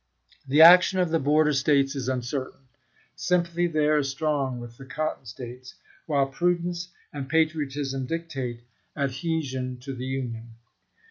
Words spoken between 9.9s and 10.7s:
the Union.